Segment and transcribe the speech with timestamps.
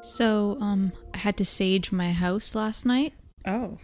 [0.00, 3.12] So, um, I had to sage my house last night
[3.44, 3.78] Oh.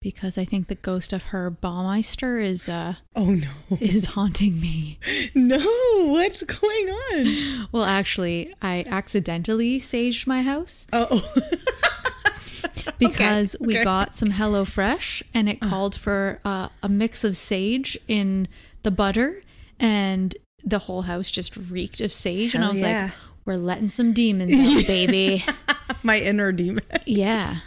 [0.00, 3.50] because I think the ghost of Herb Baumeister is uh Oh no.
[3.80, 4.98] is haunting me.
[5.34, 5.58] No,
[6.06, 7.68] what's going on?
[7.72, 11.22] Well, actually, I accidentally saged my house Oh.
[12.98, 13.84] because we okay.
[13.84, 18.48] got some Hello Fresh and it called for uh, a mix of sage in
[18.82, 19.42] the butter
[19.78, 23.04] and the whole house just reeked of sage and I was yeah.
[23.04, 23.12] like,
[23.44, 25.44] we're letting some demons out, baby.
[26.02, 26.84] My inner demon.
[27.06, 27.54] Yeah.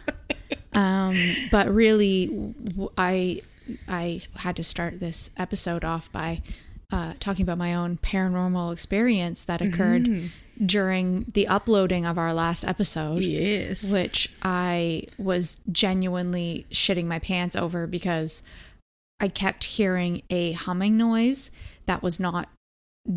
[0.74, 1.16] Um,
[1.52, 2.54] but really,
[2.98, 3.40] I
[3.88, 6.42] I had to start this episode off by
[6.92, 10.32] uh, talking about my own paranormal experience that occurred
[10.64, 13.20] during the uploading of our last episode.
[13.20, 13.90] Yes.
[13.90, 18.44] Which I was genuinely shitting my pants over because
[19.20, 21.52] I kept hearing a humming noise
[21.86, 22.50] that was not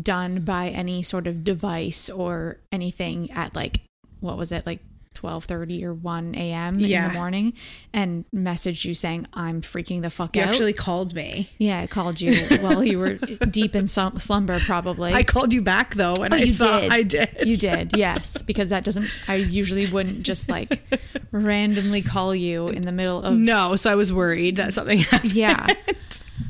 [0.01, 3.81] done by any sort of device or anything at like
[4.19, 4.79] what was it like
[5.21, 6.75] 12:30 or 1 a.m.
[6.79, 7.53] in the morning
[7.93, 10.49] and messaged you saying I'm freaking the fuck out You out.
[10.49, 11.49] actually called me.
[11.57, 13.13] yeah, I called you while you were
[13.49, 15.13] deep in slumber probably.
[15.13, 16.91] I called you back though and Oh, I saw did.
[16.91, 17.37] I did.
[17.45, 19.07] You did, yes, because that doesn't.
[19.27, 20.81] I usually wouldn't just like
[21.31, 23.33] randomly call you in the middle of.
[23.33, 25.33] No, so I was worried that something happened.
[25.33, 25.67] Yeah,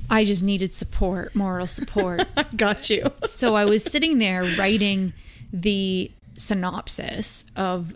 [0.09, 2.27] I just needed support, moral support.
[2.55, 3.05] Got you.
[3.25, 5.13] so I was sitting there writing
[5.51, 7.93] the synopsis of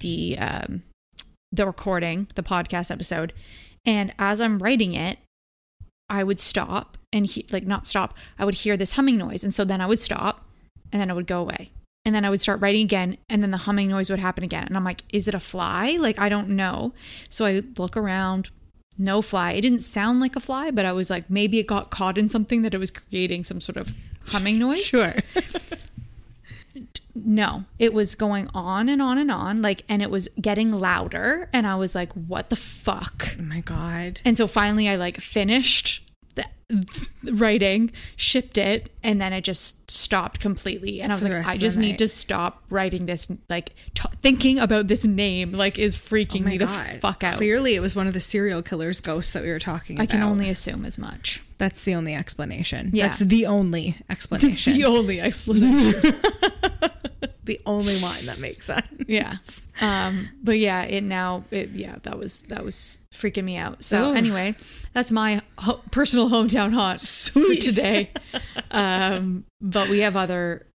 [0.00, 0.82] the um,
[1.52, 3.32] the recording, the podcast episode,
[3.84, 5.18] and as I'm writing it,
[6.08, 8.16] I would stop and he, like not stop.
[8.38, 10.46] I would hear this humming noise, and so then I would stop,
[10.92, 11.70] and then it would go away,
[12.04, 14.64] and then I would start writing again, and then the humming noise would happen again,
[14.66, 15.96] and I'm like, is it a fly?
[15.98, 16.92] Like I don't know.
[17.28, 18.50] So I look around.
[19.00, 19.52] No fly.
[19.52, 22.28] It didn't sound like a fly, but I was like, maybe it got caught in
[22.28, 23.94] something that it was creating some sort of
[24.26, 24.84] humming noise.
[24.84, 25.14] Sure.
[27.24, 31.48] No, it was going on and on and on, like, and it was getting louder.
[31.52, 33.36] And I was like, what the fuck?
[33.38, 34.20] Oh my god.
[34.24, 36.02] And so finally, I like finished
[36.34, 36.44] the
[37.32, 41.00] writing, shipped it, and then it just stopped completely.
[41.00, 41.98] And I was like, I just need night.
[41.98, 43.30] to stop writing this.
[43.48, 46.68] Like, t- thinking about this name, like, is freaking Oh me god.
[46.96, 47.36] the fuck out.
[47.38, 50.14] Clearly it was one of the serial killers ghosts that we were talking I about.
[50.14, 51.42] I can only assume as much.
[51.56, 52.90] That's the only explanation.
[52.92, 53.06] Yeah.
[53.06, 54.74] That's the only explanation.
[54.74, 56.12] the only explanation.
[57.48, 58.86] the only one that makes sense.
[59.08, 59.38] yeah
[59.80, 64.10] um but yeah it now it yeah that was that was freaking me out so
[64.10, 64.14] Ooh.
[64.14, 64.54] anyway
[64.92, 68.10] that's my ho- personal hometown haunt for today
[68.70, 70.66] um but we have other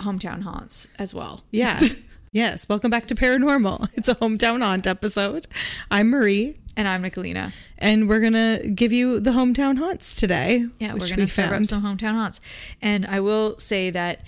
[0.00, 1.78] hometown haunts as well Yeah.
[2.32, 2.66] yes.
[2.68, 3.92] Welcome back to Paranormal.
[3.94, 5.46] It's a hometown haunt episode.
[5.90, 10.66] I'm Marie, and i'm nicolina and we're gonna give you the hometown haunts today.
[10.78, 12.40] yeah we're gonna we serve up some hometown haunts
[12.80, 14.20] and i will say that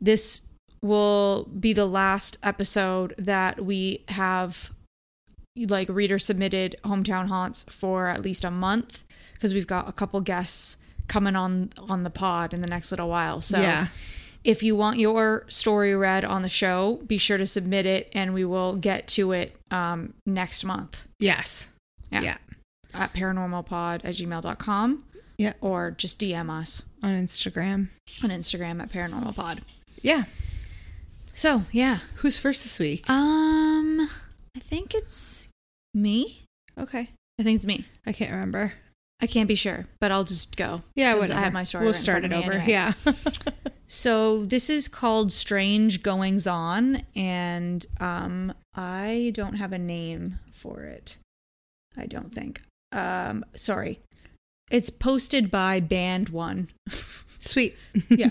[0.00, 0.40] this
[0.82, 4.70] will be the last episode that we have
[5.68, 9.04] like reader submitted hometown haunts for at least a month
[9.34, 10.76] because we've got a couple guests
[11.08, 13.88] coming on on the pod in the next little while so Yeah.
[14.44, 18.32] if you want your story read on the show be sure to submit it and
[18.32, 21.68] we will get to it um, next month Yes.
[22.10, 22.22] Yeah.
[22.22, 22.36] yeah.
[22.94, 25.04] at paranormalpod at gmail.com
[25.36, 25.52] Yeah.
[25.60, 27.88] or just dm us On Instagram.
[28.24, 29.58] on instagram at paranormalpod
[30.00, 30.24] Yeah.
[31.32, 33.08] So yeah Who's first this week?
[33.10, 34.08] um
[34.56, 35.48] i think it's
[35.94, 36.42] me
[36.78, 37.08] okay.
[37.38, 38.72] i think it's me I can't remember.
[39.20, 41.40] i can't be sure but i'll just go Yeah, 'Cause whatever.
[41.40, 42.58] i have my story We'll right in start front it of me over.
[42.58, 42.70] anyway.
[42.70, 42.92] Yeah.
[43.88, 50.80] So this is called Strange Goings On, and um, I don't have a name for
[50.84, 51.18] it.
[51.94, 52.62] I don't think.
[52.92, 54.00] Um, sorry.
[54.70, 56.70] It's posted by Band One.
[57.42, 57.76] Sweet.
[58.08, 58.30] yeah.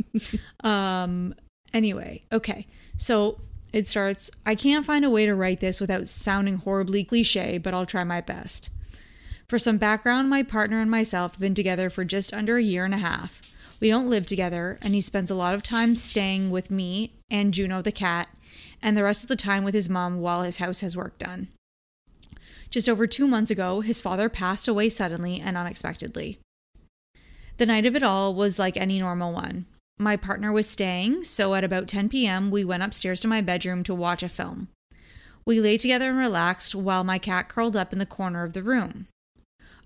[0.64, 1.34] um.
[1.74, 2.66] Anyway, okay.
[2.96, 3.40] So
[3.72, 4.30] it starts.
[4.46, 8.04] I can't find a way to write this without sounding horribly cliche, but I'll try
[8.04, 8.70] my best.
[9.48, 12.84] For some background, my partner and myself have been together for just under a year
[12.84, 13.42] and a half.
[13.80, 17.52] We don't live together, and he spends a lot of time staying with me and
[17.52, 18.28] Juno the cat,
[18.80, 21.48] and the rest of the time with his mom while his house has work done.
[22.70, 26.38] Just over two months ago, his father passed away suddenly and unexpectedly.
[27.58, 29.66] The night of it all was like any normal one.
[29.98, 33.84] My partner was staying, so at about 10 p.m., we went upstairs to my bedroom
[33.84, 34.68] to watch a film.
[35.46, 38.62] We lay together and relaxed while my cat curled up in the corner of the
[38.62, 39.06] room.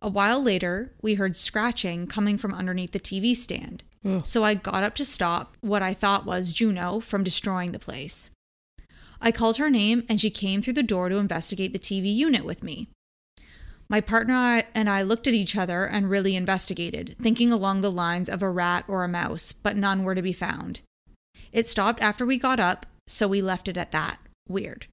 [0.00, 3.82] A while later, we heard scratching coming from underneath the TV stand.
[4.22, 8.30] So I got up to stop what I thought was Juno from destroying the place.
[9.20, 12.44] I called her name and she came through the door to investigate the TV unit
[12.44, 12.88] with me.
[13.90, 18.28] My partner and I looked at each other and really investigated, thinking along the lines
[18.28, 20.80] of a rat or a mouse, but none were to be found.
[21.52, 24.18] It stopped after we got up, so we left it at that.
[24.46, 24.86] Weird.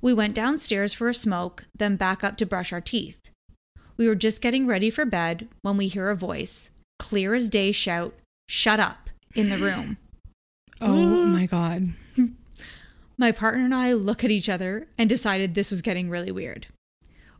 [0.00, 3.30] We went downstairs for a smoke, then back up to brush our teeth.
[3.96, 7.70] We were just getting ready for bed when we hear a voice, clear as day,
[7.70, 8.14] shout,
[8.48, 9.98] Shut up, in the room.
[10.80, 11.94] Oh my God.
[13.16, 16.66] My partner and I look at each other and decided this was getting really weird.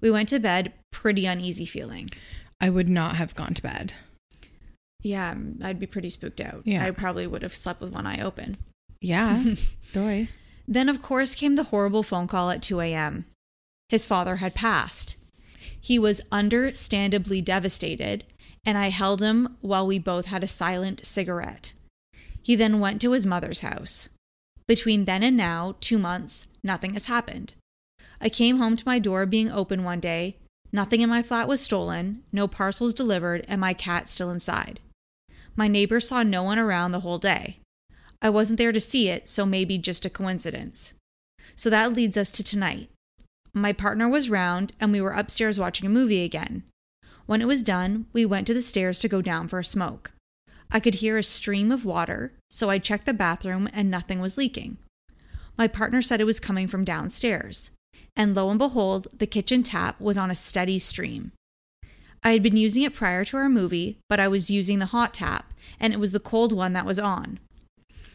[0.05, 2.11] We went to bed pretty uneasy feeling.
[2.61, 3.95] I would not have gone to bed.
[5.03, 6.61] Yeah, um, I'd be pretty spooked out.
[6.67, 6.85] Yeah.
[6.85, 8.59] I probably would have slept with one eye open.
[9.01, 9.43] Yeah.
[9.95, 10.29] Doy.
[10.69, 13.25] Then, of course, came the horrible phone call at 2 a.m.
[13.89, 15.17] His father had passed.
[15.81, 18.25] He was understandably devastated,
[18.67, 21.73] and I held him while we both had a silent cigarette.
[22.43, 24.11] He then went to his mother's house.
[24.69, 27.55] Between then and now, two months, nothing has happened.
[28.21, 30.37] I came home to my door being open one day.
[30.73, 34.81] Nothing in my flat was stolen, no parcels delivered, and my cat still inside.
[35.57, 37.59] My neighbor saw no one around the whole day.
[38.21, 40.95] I wasn't there to see it, so maybe just a coincidence.
[41.55, 42.89] So that leads us to tonight.
[43.53, 46.65] My partner was round, and we were upstairs watching a movie again.
[47.27, 50.13] When it was done, we went to the stairs to go down for a smoke.
[50.73, 54.37] I could hear a stream of water, so I checked the bathroom and nothing was
[54.37, 54.79] leaking.
[55.57, 57.71] My partner said it was coming from downstairs,
[58.17, 61.33] and lo and behold, the kitchen tap was on a steady stream.
[62.23, 65.13] I had been using it prior to our movie, but I was using the hot
[65.13, 67.39] tap, and it was the cold one that was on.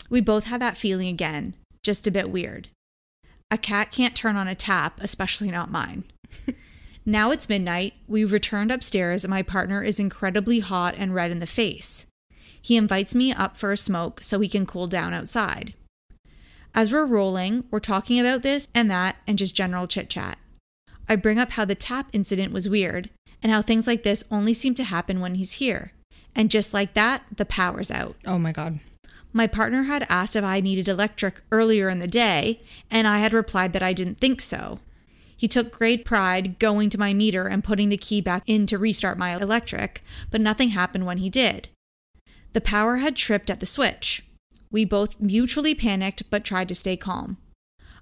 [0.09, 2.69] We both had that feeling again, just a bit weird.
[3.51, 6.05] A cat can't turn on a tap, especially not mine.
[7.05, 7.93] now it's midnight.
[8.07, 12.05] We returned upstairs, and my partner is incredibly hot and red in the face.
[12.61, 15.73] He invites me up for a smoke so he can cool down outside.
[16.73, 20.37] As we're rolling, we're talking about this and that and just general chit chat.
[21.07, 23.09] I bring up how the tap incident was weird
[23.41, 25.93] and how things like this only seem to happen when he's here.
[26.35, 28.15] And just like that, the power's out.
[28.25, 28.79] Oh my God.
[29.33, 33.33] My partner had asked if I needed electric earlier in the day, and I had
[33.33, 34.79] replied that I didn't think so.
[35.35, 38.77] He took great pride going to my meter and putting the key back in to
[38.77, 41.69] restart my electric, but nothing happened when he did.
[42.53, 44.23] The power had tripped at the switch.
[44.71, 47.37] We both mutually panicked but tried to stay calm.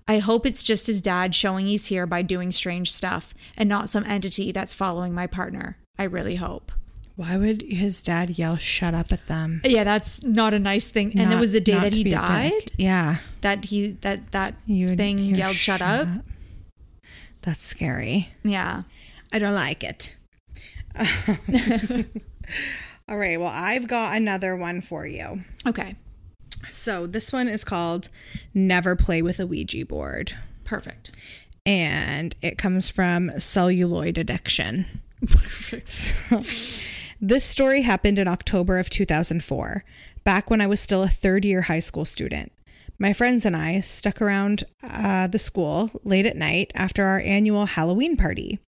[0.08, 3.90] I hope it's just his dad showing he's here by doing strange stuff and not
[3.90, 5.78] some entity that's following my partner.
[6.00, 6.72] I really hope.
[7.16, 9.62] Why would his dad yell shut up at them?
[9.66, 11.18] Yeah, that's not a nice thing.
[11.20, 12.26] and it was the day that he be a dick.
[12.26, 13.18] died Yeah.
[13.42, 16.08] that he that that You thing yelled shut up.
[17.42, 18.30] That's scary.
[18.44, 18.84] Yeah.
[19.34, 20.16] I don't like it.
[23.10, 23.40] All right.
[23.40, 25.44] Well, I've got another one for you.
[25.66, 25.96] Okay.
[26.70, 28.10] So this one is called
[28.54, 30.34] Never Play with a Ouija Board.
[30.64, 31.12] Perfect.
[31.66, 35.02] And it comes from Celluloid Addiction.
[35.86, 36.44] So,
[37.20, 39.84] this story happened in October of 2004,
[40.24, 42.52] back when I was still a third year high school student.
[43.00, 47.66] My friends and I stuck around uh, the school late at night after our annual
[47.66, 48.60] Halloween party.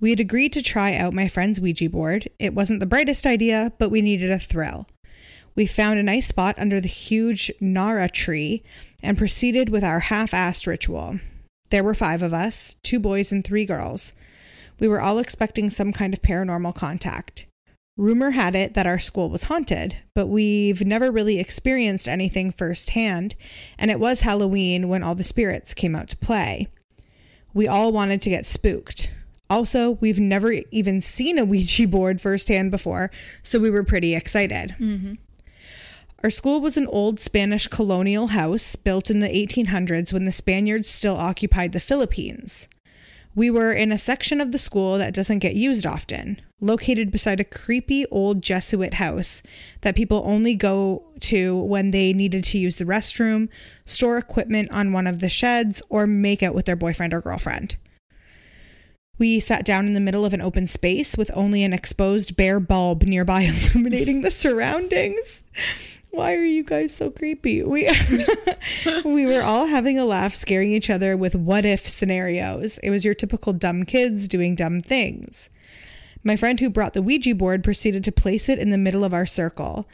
[0.00, 2.28] We had agreed to try out my friend's Ouija board.
[2.38, 4.86] It wasn't the brightest idea, but we needed a thrill.
[5.58, 8.62] We found a nice spot under the huge Narra tree
[9.02, 11.18] and proceeded with our half assed ritual.
[11.70, 14.12] There were five of us two boys and three girls.
[14.78, 17.48] We were all expecting some kind of paranormal contact.
[17.96, 23.34] Rumor had it that our school was haunted, but we've never really experienced anything firsthand,
[23.76, 26.68] and it was Halloween when all the spirits came out to play.
[27.52, 29.12] We all wanted to get spooked.
[29.50, 33.10] Also, we've never even seen a Ouija board firsthand before,
[33.42, 34.76] so we were pretty excited.
[34.78, 35.14] Mm-hmm.
[36.24, 40.88] Our school was an old Spanish colonial house built in the 1800s when the Spaniards
[40.88, 42.66] still occupied the Philippines.
[43.36, 47.38] We were in a section of the school that doesn't get used often, located beside
[47.38, 49.44] a creepy old Jesuit house
[49.82, 53.48] that people only go to when they needed to use the restroom,
[53.84, 57.76] store equipment on one of the sheds, or make out with their boyfriend or girlfriend.
[59.18, 62.58] We sat down in the middle of an open space with only an exposed bare
[62.58, 63.42] bulb nearby
[63.74, 65.44] illuminating the surroundings.
[66.10, 67.62] Why are you guys so creepy?
[67.62, 67.88] We
[69.04, 72.78] we were all having a laugh, scaring each other with what if scenarios.
[72.78, 75.50] It was your typical dumb kids doing dumb things.
[76.24, 79.14] My friend who brought the Ouija board proceeded to place it in the middle of
[79.14, 79.88] our circle.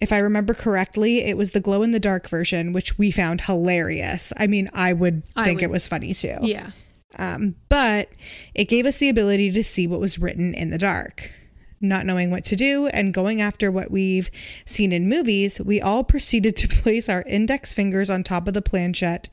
[0.00, 3.42] If I remember correctly, it was the glow in the dark version, which we found
[3.42, 4.32] hilarious.
[4.36, 6.38] I mean, I would I think it was funny too.
[6.40, 6.70] Yeah.
[7.16, 8.10] Um, but
[8.54, 11.32] it gave us the ability to see what was written in the dark.
[11.80, 14.30] Not knowing what to do and going after what we've
[14.66, 18.62] seen in movies, we all proceeded to place our index fingers on top of the
[18.62, 19.28] planchette.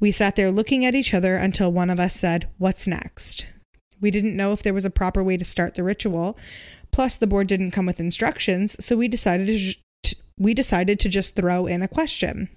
[0.00, 3.46] We sat there looking at each other until one of us said, What's next?
[4.00, 6.36] We didn't know if there was a proper way to start the ritual.
[6.90, 11.34] Plus, the board didn't come with instructions, so we decided to, we decided to just
[11.34, 12.48] throw in a question.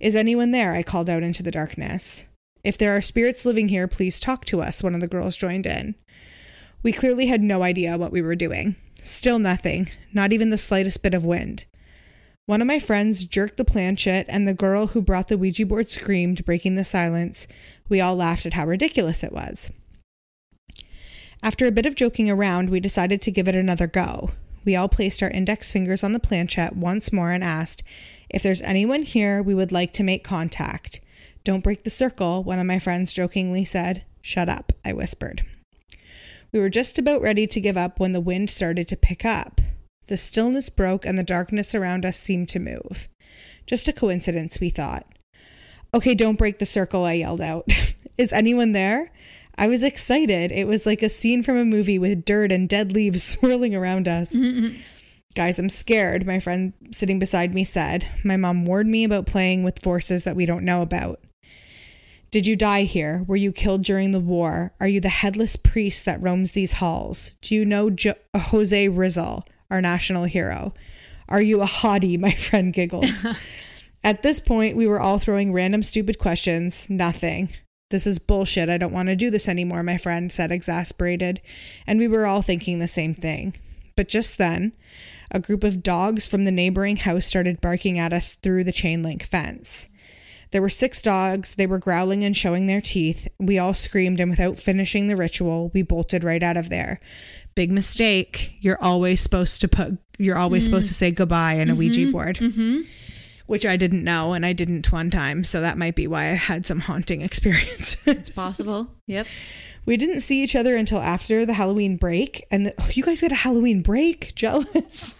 [0.00, 0.72] Is anyone there?
[0.72, 2.26] I called out into the darkness.
[2.64, 5.66] If there are spirits living here, please talk to us, one of the girls joined
[5.66, 5.94] in.
[6.86, 8.76] We clearly had no idea what we were doing.
[9.02, 11.64] Still nothing, not even the slightest bit of wind.
[12.44, 15.90] One of my friends jerked the planchette, and the girl who brought the Ouija board
[15.90, 17.48] screamed, breaking the silence.
[17.88, 19.72] We all laughed at how ridiculous it was.
[21.42, 24.30] After a bit of joking around, we decided to give it another go.
[24.64, 27.82] We all placed our index fingers on the planchette once more and asked,
[28.30, 31.00] If there's anyone here, we would like to make contact.
[31.42, 34.04] Don't break the circle, one of my friends jokingly said.
[34.22, 35.44] Shut up, I whispered.
[36.56, 39.60] We were just about ready to give up when the wind started to pick up.
[40.06, 43.10] The stillness broke and the darkness around us seemed to move.
[43.66, 45.04] Just a coincidence, we thought.
[45.92, 47.66] Okay, don't break the circle, I yelled out.
[48.16, 49.12] Is anyone there?
[49.58, 50.50] I was excited.
[50.50, 54.08] It was like a scene from a movie with dirt and dead leaves swirling around
[54.08, 54.34] us.
[55.34, 58.08] Guys, I'm scared, my friend sitting beside me said.
[58.24, 61.20] My mom warned me about playing with forces that we don't know about.
[62.36, 63.24] Did you die here?
[63.26, 64.74] Were you killed during the war?
[64.78, 67.34] Are you the headless priest that roams these halls?
[67.40, 70.74] Do you know jo- Jose Rizal, our national hero?
[71.30, 72.18] Are you a hottie?
[72.20, 73.06] My friend giggled.
[74.04, 76.90] At this point, we were all throwing random stupid questions.
[76.90, 77.48] Nothing.
[77.88, 78.68] This is bullshit.
[78.68, 81.40] I don't want to do this anymore, my friend said, exasperated.
[81.86, 83.56] And we were all thinking the same thing.
[83.96, 84.74] But just then,
[85.30, 89.02] a group of dogs from the neighboring house started barking at us through the chain
[89.02, 89.88] link fence.
[90.50, 91.54] There were six dogs.
[91.54, 93.28] They were growling and showing their teeth.
[93.38, 97.00] We all screamed, and without finishing the ritual, we bolted right out of there.
[97.54, 98.56] Big mistake.
[98.60, 99.98] You're always supposed to put.
[100.18, 100.72] You're always mm-hmm.
[100.72, 102.12] supposed to say goodbye in a Ouija mm-hmm.
[102.12, 102.80] board, mm-hmm.
[103.46, 105.44] Which I didn't know, and I didn't one time.
[105.44, 108.06] So that might be why I had some haunting experiences.
[108.06, 108.88] It's possible.
[109.06, 109.26] Yep.
[109.86, 113.20] We didn't see each other until after the Halloween break, and the, oh, you guys
[113.20, 114.34] get a Halloween break.
[114.34, 115.14] Jealous.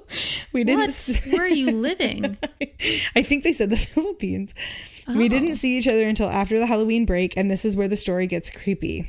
[0.52, 0.80] we didn't.
[0.80, 0.88] What?
[0.88, 2.36] s- Where are you living?
[3.14, 4.56] I think they said the Philippines.
[5.06, 5.54] We didn't oh.
[5.54, 8.50] see each other until after the Halloween break, and this is where the story gets
[8.50, 9.06] creepy.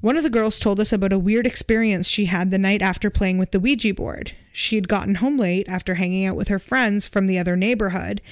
[0.00, 3.10] One of the girls told us about a weird experience she had the night after
[3.10, 4.32] playing with the Ouija board.
[4.50, 8.22] She had gotten home late after hanging out with her friends from the other neighborhood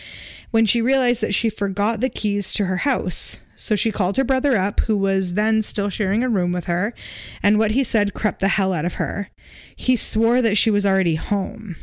[0.50, 3.38] when she realized that she forgot the keys to her house.
[3.54, 6.94] So she called her brother up, who was then still sharing a room with her,
[7.42, 9.30] and what he said crept the hell out of her.
[9.76, 11.76] He swore that she was already home.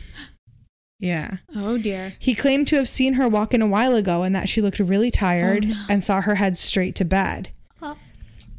[0.99, 1.37] Yeah.
[1.53, 2.13] Oh dear.
[2.17, 4.79] He claimed to have seen her walk in a while ago and that she looked
[4.79, 7.51] really tired oh, and saw her head straight to bed.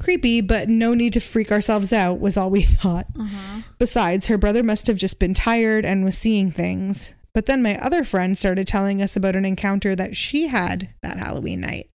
[0.07, 3.09] Creepy, but no need to freak ourselves out, was all we thought.
[3.19, 3.63] Uh-huh.
[3.77, 7.17] Besides, her brother must have just been tired and was seeing things.
[7.33, 11.19] But then my other friend started telling us about an encounter that she had that
[11.19, 11.91] Halloween night.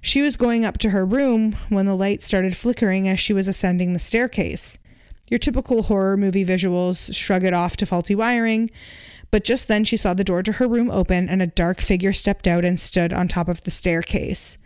[0.00, 3.48] She was going up to her room when the light started flickering as she was
[3.48, 4.78] ascending the staircase.
[5.28, 8.70] Your typical horror movie visuals shrug it off to faulty wiring,
[9.32, 12.12] but just then she saw the door to her room open and a dark figure
[12.12, 14.56] stepped out and stood on top of the staircase.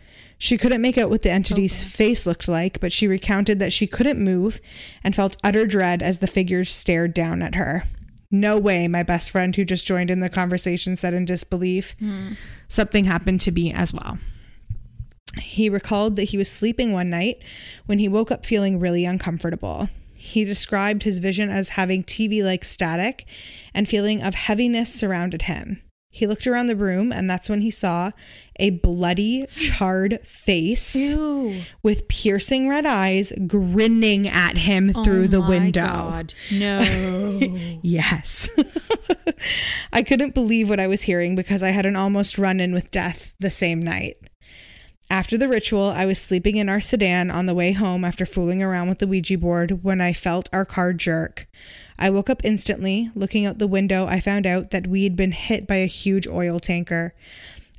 [0.43, 3.87] She couldn't make out what the entity's face looked like, but she recounted that she
[3.87, 4.59] couldn't move
[5.01, 7.85] and felt utter dread as the figure stared down at her.
[8.29, 11.95] No way, my best friend who just joined in the conversation said in disbelief.
[11.97, 12.33] Hmm.
[12.67, 14.19] Something happened to me as well.
[15.39, 17.37] He recalled that he was sleeping one night
[17.85, 19.87] when he woke up feeling really uncomfortable.
[20.13, 23.25] He described his vision as having TV like static
[23.73, 25.81] and feeling of heaviness surrounded him.
[26.15, 28.11] He looked around the room, and that's when he saw
[28.59, 31.61] a bloody, charred face Ew.
[31.81, 35.81] with piercing red eyes grinning at him oh through Oh the my window.
[35.81, 36.33] God.
[36.51, 36.79] No.
[37.81, 38.47] Yes.
[39.91, 42.91] I couldn't believe what I was hearing because I had an almost run in with
[42.91, 44.17] death the same night.
[45.09, 48.61] After the ritual, I was sleeping in our sedan on the way home after fooling
[48.61, 51.47] around with the Ouija board when I felt our car jerk.
[52.03, 53.09] I woke up instantly.
[53.15, 56.27] Looking out the window, I found out that we had been hit by a huge
[56.27, 57.13] oil tanker.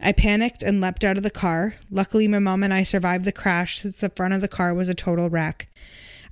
[0.01, 1.75] I panicked and leapt out of the car.
[1.91, 4.89] Luckily, my mom and I survived the crash since the front of the car was
[4.89, 5.67] a total wreck.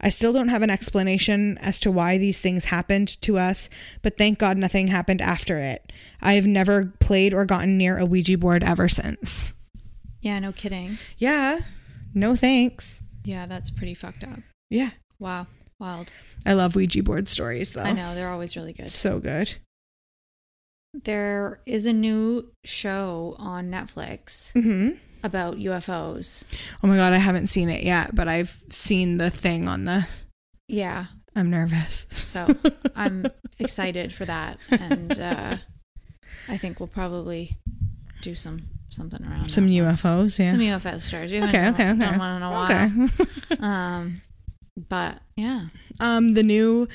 [0.00, 3.68] I still don't have an explanation as to why these things happened to us,
[4.00, 5.92] but thank God nothing happened after it.
[6.22, 9.52] I have never played or gotten near a Ouija board ever since.
[10.22, 10.96] Yeah, no kidding.
[11.18, 11.58] Yeah.
[12.14, 13.02] No thanks.
[13.22, 14.38] Yeah, that's pretty fucked up.
[14.70, 14.92] Yeah.
[15.18, 15.46] Wow.
[15.82, 16.12] Wild.
[16.46, 17.82] I love Ouija board stories though.
[17.82, 18.88] I know, they're always really good.
[18.90, 19.52] So good.
[21.04, 24.98] There is a new show on Netflix Mhm.
[25.24, 26.44] about UFOs.
[26.82, 30.06] Oh my god, I haven't seen it yet, but I've seen the thing on the
[30.68, 31.06] Yeah.
[31.34, 32.06] I'm nervous.
[32.10, 32.46] So
[32.94, 33.26] I'm
[33.58, 34.58] excited for that.
[34.70, 35.56] And uh,
[36.48, 37.56] I think we'll probably
[38.20, 39.96] do some something around Some that one.
[39.96, 40.50] UFOs, yeah.
[40.50, 41.32] Some UFO stories.
[41.32, 42.18] We okay, haven't okay, okay.
[42.18, 42.64] one in a while.
[42.70, 42.90] Okay.
[43.60, 44.20] Um,
[44.88, 45.66] but yeah.
[46.00, 46.88] um the new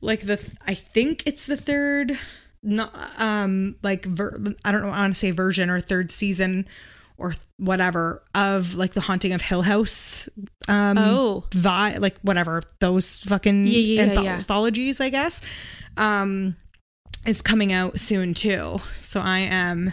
[0.00, 2.18] like the th- I think it's the third
[2.62, 6.66] not um like ver- I don't know I want to say version or third season
[7.16, 10.28] or th- whatever of like the haunting of Hill House
[10.68, 11.44] um Oh.
[11.54, 14.36] vi- like whatever those fucking Yeah, yeah, antho- yeah.
[14.38, 15.40] anthologies I guess
[15.96, 16.56] um
[17.26, 19.92] is coming out soon too so I am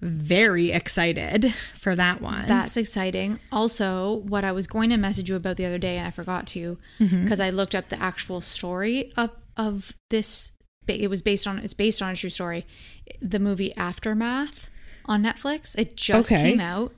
[0.00, 3.38] very excited for that one That's exciting.
[3.52, 6.46] Also, what I was going to message you about the other day, and I forgot
[6.48, 7.24] to, Mm-hmm.
[7.24, 10.52] because I looked up the actual story of of this.
[10.88, 12.66] It was based on it's based on a true story.
[13.20, 14.68] The movie Aftermath
[15.04, 15.78] on Netflix.
[15.78, 16.50] It just Okay.
[16.52, 16.94] came out,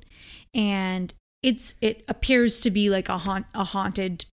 [0.54, 4.26] and it's it appears to be like a haunt a haunted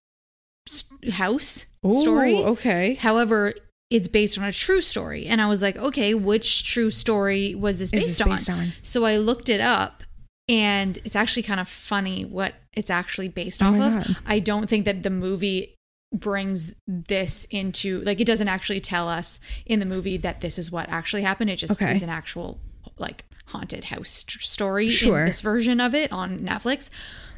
[1.12, 2.36] house Ooh, story.
[2.36, 3.54] okay However,
[3.90, 5.26] it's based on a true story.
[5.26, 8.28] And I was like, okay, which true story was this based, this on?
[8.28, 8.68] based on?
[8.82, 10.04] So I looked it up
[10.48, 14.06] and it's actually kind of funny what it's actually based Oh off of.
[14.06, 14.16] God.
[14.26, 15.74] I don't think that the movie
[16.12, 20.70] brings this into like it doesn't actually tell us in the movie that this is
[20.70, 21.50] what actually happened.
[21.50, 21.92] It just Okay.
[21.94, 22.60] is an actual
[22.98, 25.20] like haunted house t- story Sure.
[25.20, 26.90] in this version of it on Netflix.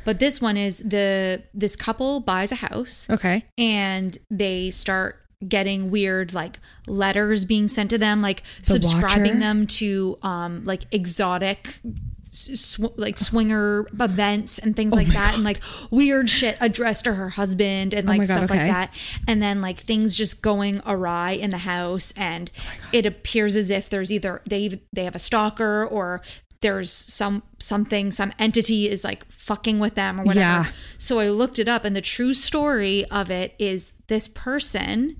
[0.04, 5.90] But this one is the this couple buys a house okay and they start getting
[5.90, 9.38] weird like letters being sent to them like The subscribing Watcher?
[9.38, 11.78] them to um like exotic
[12.24, 17.28] sw- like swinger events and things like that and like weird shit addressed to her
[17.30, 18.58] husband and Oh like God, stuff okay.
[18.58, 18.94] like that
[19.28, 23.70] and then like things just going awry in the house and Oh it appears as
[23.70, 26.22] if there's either they they have a stalker or
[26.62, 30.38] there's some something some entity is like fucking with them or whatever
[30.68, 30.72] Yeah.
[30.96, 35.16] so I looked it up, and the true story of it is this person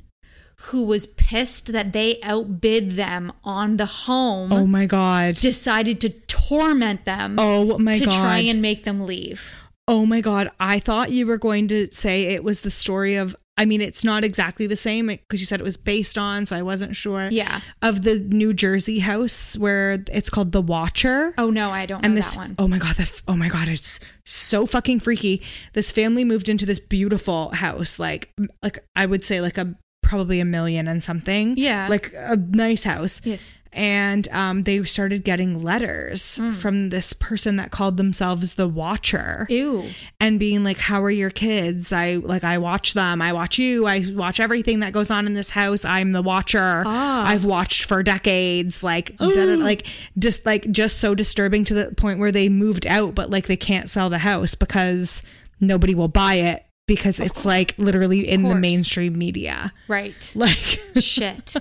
[0.66, 6.08] who was pissed that they outbid them on the home oh my god decided to
[6.28, 8.10] torment them Oh my to god.
[8.10, 9.50] To try and make them leave.
[9.88, 10.50] oh my god.
[10.60, 14.02] I thought you were going to say it was the story of I mean it's
[14.02, 17.28] not exactly the same because you said it was based on so I wasn't sure.
[17.30, 17.60] Yeah.
[17.80, 21.32] Of the New Jersey house where it's called The Watcher.
[21.38, 22.54] Oh no, I don't know and this that one.
[22.58, 25.42] oh my god the, oh my god it's so fucking freaky
[25.74, 28.30] this family moved into this beautiful house like
[28.62, 31.54] like i would say like a probably a million and something.
[31.56, 31.86] Yeah.
[31.88, 33.20] like a nice house.
[33.24, 33.50] Yes.
[33.74, 36.52] and um, they started getting letters Hmm.
[36.52, 39.46] from this person that called themselves the watcher.
[39.48, 39.84] Ew.
[40.20, 41.90] and being like how are your kids?
[41.92, 43.22] I like i watch them.
[43.22, 43.86] I watch you.
[43.86, 45.84] I watch everything that goes on in this house.
[45.86, 46.82] I'm the watcher.
[46.86, 47.26] Ah.
[47.28, 48.82] i've watched for decades.
[48.82, 49.86] Like like
[50.18, 53.56] just like just so disturbing to the point where they moved out but like they
[53.56, 55.22] can't sell the house because
[55.60, 60.32] nobody will buy it because it's like literally in the mainstream media Right.
[60.36, 61.54] like Shit.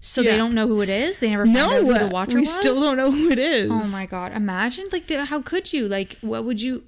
[0.00, 0.30] So Yeah.
[0.32, 1.18] they don't know who it is.
[1.18, 2.34] They never found out who the uh, watcher was.
[2.34, 2.52] we was.
[2.56, 4.32] still don't know who it is Oh my god!
[4.32, 6.84] Imagine like the, how could you like what would you?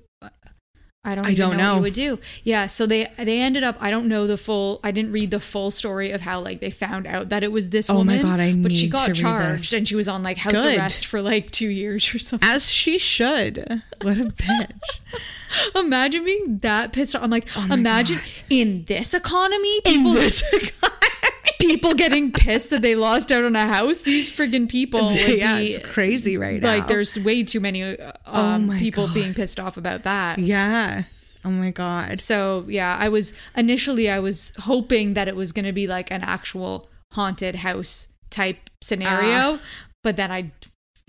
[1.09, 1.27] I don't.
[1.27, 1.71] I don't know, know.
[1.81, 2.19] What you would do.
[2.45, 2.67] Yeah.
[2.67, 3.77] So they they ended up.
[3.81, 4.81] I don't know the full.
[4.85, 7.71] I didn't read the full story of how like they found out that it was
[7.71, 8.23] this Oh my woman.
[8.23, 10.77] God, I But she got charged and she was on like house Good.
[10.79, 12.49] arrest for like two years or something.
[12.49, 15.01] as she should what a bitch
[15.75, 17.23] Imagine being that pissed off.
[17.23, 18.27] I'm like, Oh imagine God.
[18.51, 20.13] in this economy, people
[21.61, 24.03] people getting pissed that they lost out on a house.
[24.03, 28.13] These friggin' people yeah be it's crazy right now like there's way too many uh,
[28.27, 29.15] Oh um, people God.
[29.15, 30.39] being pissed off about that.
[30.39, 31.05] Yeah.
[31.45, 32.21] Oh my god.
[32.21, 36.11] So yeah, I was initially I was hoping that it was going to be like
[36.11, 39.61] an actual haunted house type scenario, Ah.
[40.05, 40.53] but then I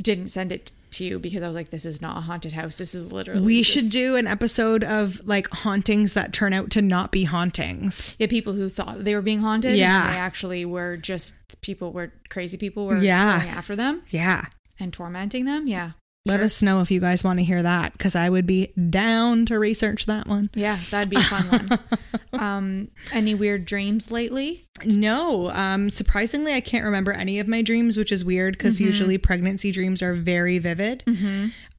[0.02, 2.78] didn't send it to you because I was like, this is not a haunted house.
[2.78, 6.72] This is literally We just- should do an episode of like hauntings that turn out
[6.72, 8.16] to not be hauntings.
[8.20, 9.78] yeah people who thought they were being haunted.
[9.78, 10.12] Yeah.
[10.12, 13.40] they actually were just people were crazy people were Yeah.
[13.40, 14.46] going after them Yeah.
[14.80, 15.68] and tormenting them.
[15.68, 15.92] Yeah,
[16.26, 19.46] Let us know if you guys want to hear that because I would be down
[19.48, 20.50] to research that one.
[20.54, 21.80] yeah, that'd be a fun one.
[22.32, 24.64] Um, any weird dreams lately?
[24.86, 29.18] No, um, surprisingly, I can't remember any of my dreams, which is weird because usually
[29.18, 31.04] pregnancy dreams are very vivid.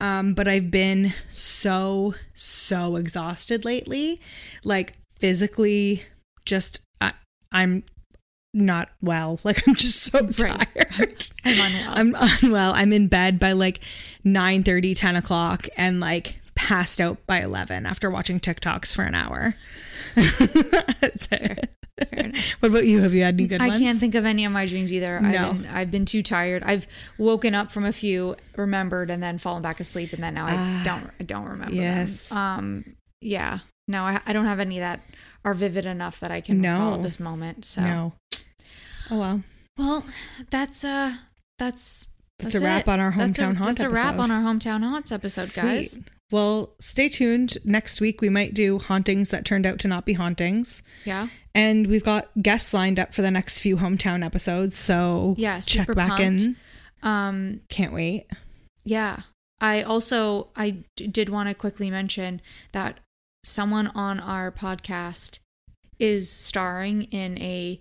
[0.02, 4.20] Um, but I've been so, so exhausted lately,
[4.64, 6.02] like physically
[6.44, 7.12] just I,
[7.52, 7.84] I'm
[8.52, 9.38] not well.
[9.44, 10.34] Like I'm just so Right.
[10.74, 11.26] tired.
[11.44, 11.92] I'm unwell.
[11.94, 12.72] I'm unwell.
[12.74, 13.80] I'm in bed by like
[14.24, 19.14] 9 30, 10 o'clock and like passed out by 11 after watching TikToks for an
[19.14, 19.54] hour.
[20.14, 21.70] That's it.
[22.10, 22.44] Fair enough.
[22.60, 23.00] What about you?
[23.02, 23.80] Have you had any good I ones?
[23.80, 25.20] can't think of any of my dreams either.
[25.20, 25.28] No.
[25.50, 26.62] I've, been, I've been too tired.
[26.64, 26.86] I've
[27.18, 30.82] woken up from a few, remembered, and then fallen back asleep, and then now I
[30.84, 31.74] don't I don't remember.
[31.74, 31.82] them.
[31.82, 32.32] Yes.
[32.32, 32.96] Um.
[33.20, 33.58] Yeah.
[33.88, 35.00] No, I, I don't have any of that
[35.44, 36.94] are vivid enough that I can recall No.
[36.96, 37.64] at this moment.
[37.64, 37.82] So.
[37.82, 38.12] No.
[39.10, 39.42] Oh well.
[39.78, 40.04] Well,
[40.50, 41.14] that's uh,
[41.58, 42.06] that's
[42.38, 42.88] That's a wrap it.
[42.88, 45.98] on our That's Hometown Haunt That's a wrap on our hometown haunts episode, guys.
[46.30, 47.58] Well, stay tuned.
[47.64, 50.82] Next week we might do hauntings that turned out to not be hauntings.
[51.04, 51.28] Yeah.
[51.54, 54.78] And we've got guests lined up for the next few hometown episodes.
[54.78, 56.42] So Yeah, check back pumped.
[56.42, 56.56] in.
[57.02, 57.60] Um.
[57.68, 58.26] Can't wait.
[58.84, 59.20] Yeah.
[59.60, 62.40] I also I d- did want to quickly mention
[62.72, 63.00] that
[63.44, 65.38] someone on our podcast
[65.98, 67.80] is starring in a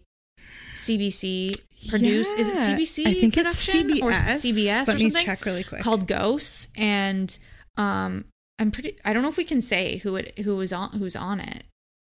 [0.76, 1.56] CBC
[1.88, 4.54] produced is it CBC I think it's production or CBS.
[4.54, 5.82] CBS Let or me check really quick.
[5.82, 7.38] called Ghosts and
[7.78, 8.26] um
[8.60, 11.16] I'm pretty I don't know if we can say who it who was on who's
[11.16, 11.64] on it.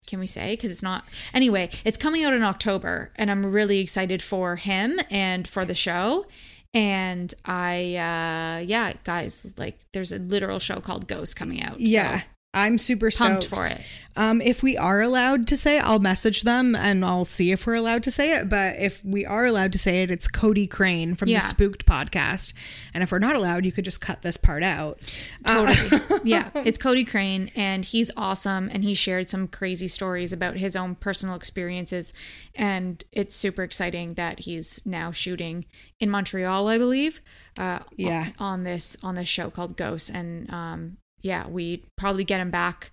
[0.07, 3.79] Can we say cuz it's not Anyway, it's coming out in October and I'm really
[3.79, 6.27] excited for him and for the show.
[6.75, 11.75] And I uh yeah, guys, like there's a literal show called Ghosts coming out.
[11.75, 12.23] so Yeah.
[12.53, 13.81] I'm super pumped stoked for it.
[14.17, 17.75] Um, if we are allowed to say, I'll message them and I'll see if we're
[17.77, 18.49] allowed to say it.
[18.49, 21.39] But if we are allowed to say it, it's Cody Crane from Yeah.
[21.39, 22.53] the Spooked podcast.
[22.93, 24.99] And if we're not allowed, you could just cut this part out.
[25.47, 26.21] Totally.
[26.25, 26.51] yeah.
[26.57, 30.97] It's Cody Crane and he's awesome and he shared some crazy stories about his own
[30.97, 32.13] personal experiences
[32.57, 35.67] and it's super exciting that he's now shooting
[36.01, 37.21] in Montreal, I believe.
[37.59, 38.31] Uh Yeah.
[38.41, 42.91] on this on this show called Ghosts and um yeah, we probably get him back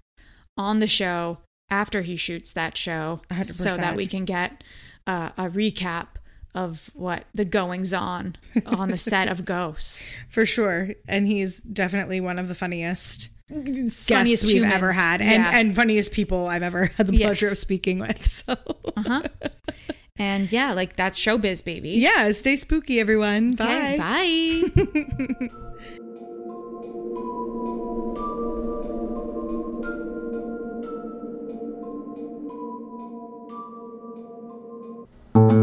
[0.57, 4.63] on the show after he shoots that show so that we can get
[5.05, 6.07] uh, a recap
[6.55, 8.35] of what the goings on
[8.65, 10.07] on the set of Ghosts.
[10.29, 10.91] For sure.
[11.07, 14.73] And he's definitely one of the funniest guests Funniest we've humans.
[14.73, 15.51] ever had and, Yeah.
[15.59, 17.27] and funniest people I've ever had the Yes.
[17.27, 18.25] pleasure of speaking with.
[18.27, 18.53] So,
[18.95, 19.23] uh-huh.
[20.17, 21.91] And yeah, like that's showbiz, baby.
[21.91, 23.51] yeah, stay spooky, everyone.
[23.51, 23.99] Bye.
[23.99, 25.49] Okay, bye.